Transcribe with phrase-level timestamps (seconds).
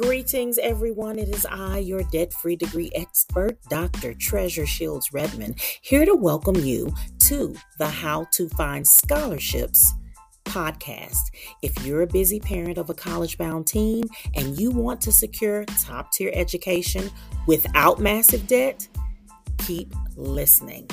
[0.00, 1.18] Greetings, everyone.
[1.18, 4.14] It is I, your debt free degree expert, Dr.
[4.14, 6.94] Treasure Shields Redmond, here to welcome you
[7.26, 9.92] to the How to Find Scholarships
[10.44, 11.18] podcast.
[11.62, 14.04] If you're a busy parent of a college bound teen
[14.36, 17.10] and you want to secure top tier education
[17.48, 18.86] without massive debt,
[19.58, 20.88] keep listening.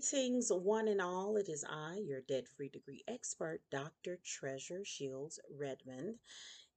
[0.00, 1.36] Greetings, one and all.
[1.36, 4.18] It is I, your debt free degree expert, Dr.
[4.24, 6.14] Treasure Shields Redmond,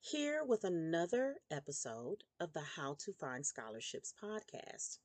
[0.02, 4.98] here with another episode of the How to Find Scholarships podcast.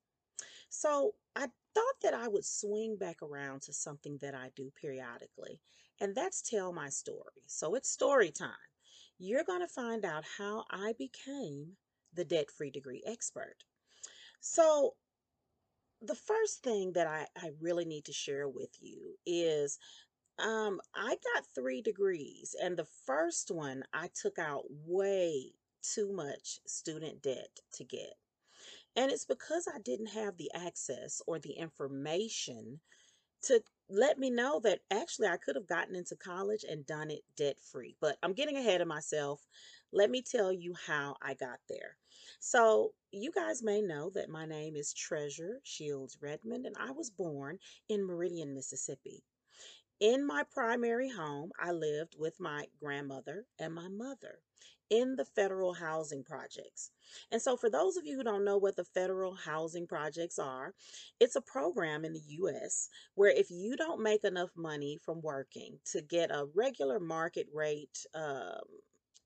[0.68, 5.60] So, I thought that I would swing back around to something that I do periodically,
[6.00, 7.44] and that's tell my story.
[7.46, 8.50] So, it's story time.
[9.20, 11.77] You're going to find out how I became
[12.12, 13.62] the debt free degree expert.
[14.41, 14.94] So,
[16.00, 19.78] the first thing that I, I really need to share with you is
[20.38, 26.60] um, I got three degrees, and the first one I took out way too much
[26.66, 28.14] student debt to get.
[28.96, 32.80] And it's because I didn't have the access or the information
[33.42, 37.22] to let me know that actually I could have gotten into college and done it
[37.36, 37.96] debt free.
[38.00, 39.46] But I'm getting ahead of myself.
[39.92, 41.96] Let me tell you how I got there.
[42.40, 47.10] So, you guys may know that my name is Treasure Shields Redmond, and I was
[47.10, 49.24] born in Meridian, Mississippi.
[50.00, 54.40] In my primary home, I lived with my grandmother and my mother
[54.90, 56.90] in the federal housing projects.
[57.30, 60.74] And so, for those of you who don't know what the federal housing projects are,
[61.20, 65.78] it's a program in the US where if you don't make enough money from working
[65.92, 68.60] to get a regular market rate um,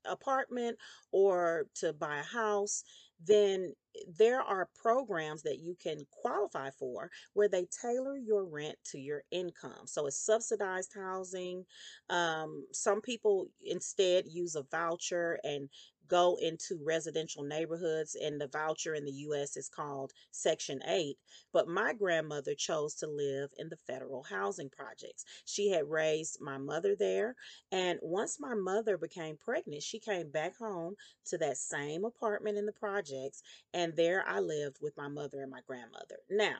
[0.05, 0.77] apartment
[1.11, 2.83] or to buy a house,
[3.25, 3.73] then
[4.17, 9.23] there are programs that you can qualify for where they tailor your rent to your
[9.31, 9.85] income.
[9.85, 11.63] So it's subsidized housing.
[12.09, 15.69] Um, some people instead use a voucher and
[16.07, 21.17] go into residential neighborhoods, and the voucher in the US is called Section 8.
[21.51, 25.25] But my grandmother chose to live in the federal housing projects.
[25.45, 27.35] She had raised my mother there,
[27.71, 32.65] and once my mother became pregnant, she came back home to that same apartment in
[32.65, 33.41] the projects,
[33.73, 36.17] and there I lived with my mother and my grandmother.
[36.29, 36.57] Now,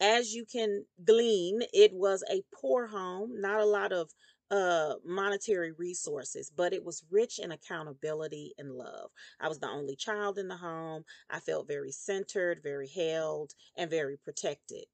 [0.00, 4.10] as you can glean, it was a poor home, not a lot of
[4.50, 9.10] uh monetary resources but it was rich in accountability and love.
[9.40, 11.04] I was the only child in the home.
[11.30, 14.86] I felt very centered very held and very protected.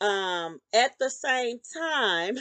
[0.00, 2.36] Um at the same time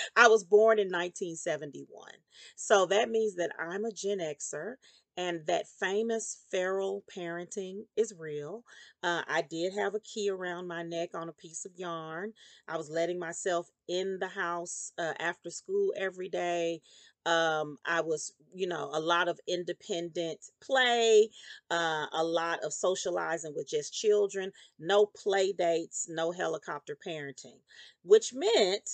[0.16, 2.12] i was born in 1971
[2.56, 4.76] so that means that i'm a gen xer
[5.20, 8.64] and that famous feral parenting is real.
[9.02, 12.32] Uh, I did have a key around my neck on a piece of yarn.
[12.66, 16.80] I was letting myself in the house uh, after school every day.
[17.26, 21.28] Um, I was, you know, a lot of independent play,
[21.70, 27.58] uh, a lot of socializing with just children, no play dates, no helicopter parenting,
[28.04, 28.88] which meant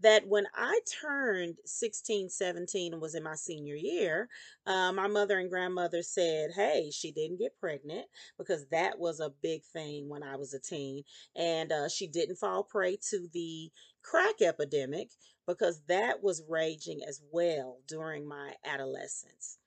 [0.00, 4.28] that when I turned 16, 17 and was in my senior year,
[4.66, 8.06] uh, my mother and grandmother said, Hey, she didn't get pregnant
[8.38, 11.04] because that was a big thing when I was a teen.
[11.34, 13.70] And uh, she didn't fall prey to the
[14.02, 15.10] crack epidemic
[15.46, 19.58] because that was raging as well during my adolescence.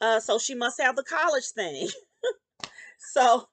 [0.00, 1.88] Uh, so she must have the college thing.
[3.12, 3.48] so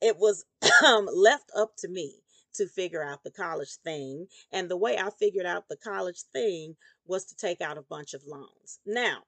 [0.00, 0.44] it was
[1.14, 2.22] left up to me
[2.56, 4.26] to figure out the college thing.
[4.52, 8.14] And the way I figured out the college thing was to take out a bunch
[8.14, 8.80] of loans.
[8.86, 9.22] Now,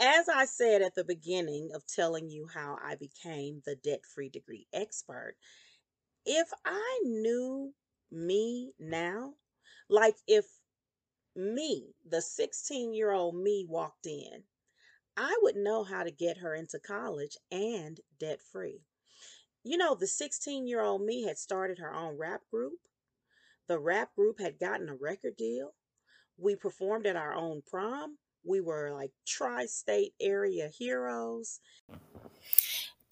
[0.00, 4.28] as I said at the beginning of telling you how I became the debt free
[4.28, 5.34] degree expert,
[6.24, 7.74] if I knew
[8.10, 9.34] me now,
[9.88, 10.44] like if
[11.34, 14.44] me, the 16 year old me, walked in,
[15.16, 18.82] I would know how to get her into college and debt free.
[19.64, 22.78] You know, the 16 year old me had started her own rap group.
[23.66, 25.74] The rap group had gotten a record deal.
[26.38, 28.18] We performed at our own prom.
[28.44, 31.60] We were like tri state area heroes.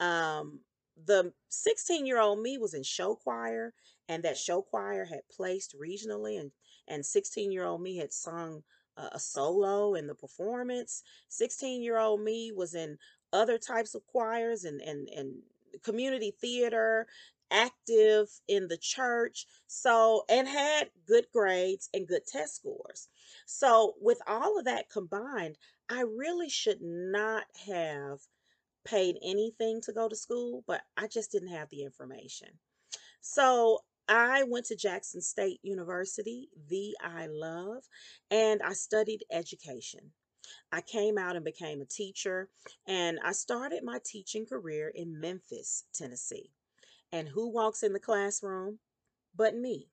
[0.00, 0.60] Um,
[1.06, 3.72] the 16 year old me was in show choir,
[4.08, 6.50] and that show choir had placed regionally and
[6.88, 8.62] and 16 year old me had sung
[8.96, 11.02] a solo in the performance.
[11.28, 12.98] 16 year old me was in
[13.32, 15.34] other types of choirs and, and, and
[15.82, 17.06] community theater,
[17.50, 19.46] active in the church.
[19.66, 23.08] So, and had good grades and good test scores.
[23.46, 25.58] So, with all of that combined,
[25.88, 28.20] I really should not have
[28.84, 32.48] paid anything to go to school, but I just didn't have the information.
[33.20, 37.84] So I went to Jackson State University, the I love,
[38.30, 40.12] and I studied education.
[40.72, 42.50] I came out and became a teacher,
[42.86, 46.50] and I started my teaching career in Memphis, Tennessee.
[47.12, 48.80] And who walks in the classroom
[49.36, 49.88] but me?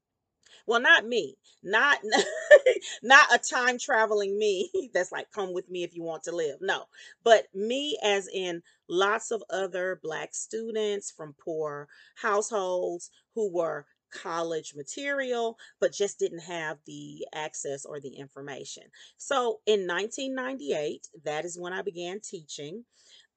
[0.66, 2.00] Well, not me, not
[3.04, 6.58] not a time traveling me that's like come with me if you want to live.
[6.62, 6.86] No,
[7.24, 14.74] but me as in lots of other black students from poor households who were college
[14.76, 18.84] material but just didn't have the access or the information.
[19.18, 22.86] So in 1998, that is when I began teaching.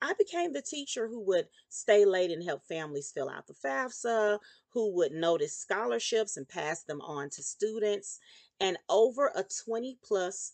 [0.03, 4.39] I became the teacher who would stay late and help families fill out the FAFSA,
[4.69, 8.19] who would notice scholarships and pass them on to students.
[8.61, 10.53] And over a 20 plus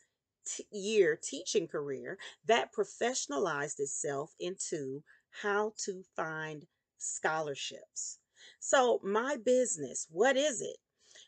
[0.70, 5.02] year teaching career, that professionalized itself into
[5.42, 6.66] how to find
[6.98, 8.18] scholarships.
[8.58, 10.78] So, my business, what is it?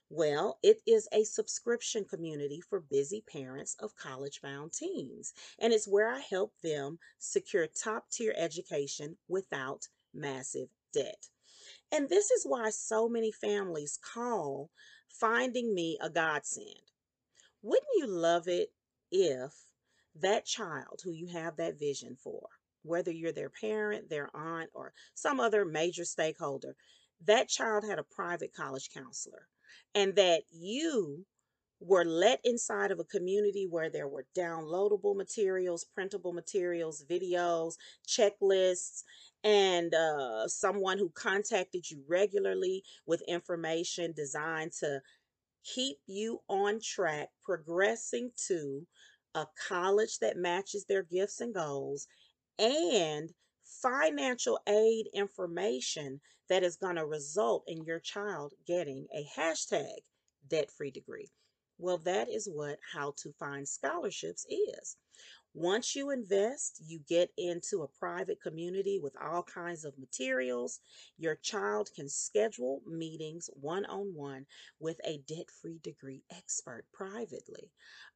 [0.09, 5.89] Well, it is a subscription community for busy parents of college bound teens, and it's
[5.89, 11.29] where I help them secure top tier education without massive debt.
[11.91, 14.71] And this is why so many families call
[15.09, 16.93] finding me a godsend.
[17.63, 18.73] Wouldn't you love it
[19.11, 19.67] if
[20.15, 22.49] that child who you have that vision for,
[22.83, 26.77] whether you're their parent, their aunt, or some other major stakeholder,
[27.27, 29.49] that child had a private college counselor
[29.95, 31.25] and that you
[31.81, 37.75] were let inside of a community where there were downloadable materials, printable materials, videos,
[38.07, 39.03] checklists,
[39.43, 45.01] and uh, someone who contacted you regularly with information designed to
[45.65, 48.87] keep you on track, progressing to
[49.35, 52.07] a college that matches their gifts and goals,
[52.59, 53.31] and
[53.81, 59.99] financial aid information that is going to result in your child getting a hashtag
[60.49, 61.31] debt free degree.
[61.79, 64.97] Well, that is what How to Find Scholarships is.
[65.55, 70.81] Once you invest, you get into a private community with all kinds of materials.
[71.19, 74.47] Your child can schedule meetings one on one
[74.81, 77.71] with a debt free degree expert privately.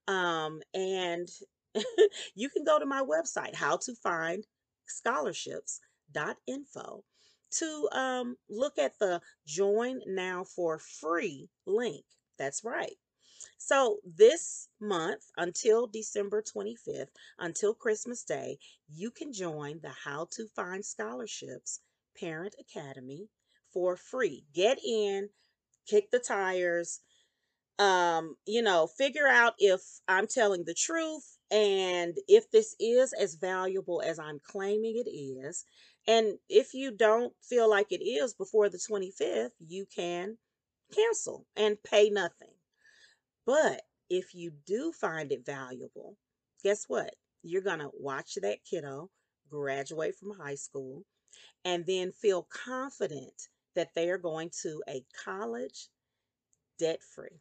[0.09, 1.29] Um, and
[2.35, 4.47] you can go to my website, how to find
[4.89, 7.05] scholarships.info,
[7.53, 12.05] to um, look at the join now for free link.
[12.39, 12.97] That's right.
[13.59, 20.49] So, this month until December 25th, until Christmas Day, you can join the How to
[20.49, 21.81] Find Scholarships
[22.19, 23.29] Parent Academy
[23.73, 24.45] for free.
[24.55, 25.31] Get in,
[25.87, 27.01] kick the tires,
[27.79, 33.35] um, you know, figure out if I'm telling the truth and if this is as
[33.37, 35.65] valuable as I'm claiming it is.
[36.09, 40.39] And if you don't feel like it is before the 25th, you can
[40.95, 42.55] cancel and pay nothing.
[43.45, 46.17] But if you do find it valuable,
[46.63, 47.15] guess what?
[47.43, 49.11] You're going to watch that kiddo
[49.49, 51.05] graduate from high school
[51.65, 55.89] and then feel confident that they are going to a college
[56.79, 57.41] debt free.